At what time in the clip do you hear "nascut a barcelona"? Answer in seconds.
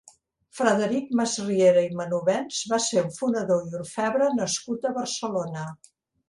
4.41-5.69